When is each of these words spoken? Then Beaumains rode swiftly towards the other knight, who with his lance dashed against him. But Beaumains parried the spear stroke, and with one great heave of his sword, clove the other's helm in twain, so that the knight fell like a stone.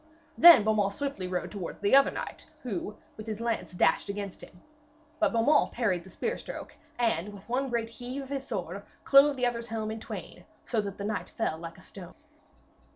Then 0.35 0.63
Beaumains 0.63 0.93
rode 0.93 0.93
swiftly 1.15 1.29
towards 1.49 1.79
the 1.79 1.95
other 1.95 2.09
knight, 2.09 2.49
who 2.63 2.97
with 3.17 3.27
his 3.27 3.39
lance 3.39 3.73
dashed 3.73 4.09
against 4.09 4.41
him. 4.41 4.63
But 5.19 5.31
Beaumains 5.31 5.69
parried 5.73 6.03
the 6.05 6.09
spear 6.09 6.39
stroke, 6.39 6.75
and 6.97 7.31
with 7.31 7.47
one 7.47 7.69
great 7.69 7.89
heave 7.89 8.23
of 8.23 8.29
his 8.29 8.47
sword, 8.47 8.81
clove 9.03 9.37
the 9.37 9.45
other's 9.45 9.67
helm 9.67 9.91
in 9.91 9.99
twain, 9.99 10.43
so 10.65 10.81
that 10.81 10.97
the 10.97 11.05
knight 11.05 11.29
fell 11.29 11.59
like 11.59 11.77
a 11.77 11.83
stone. 11.83 12.15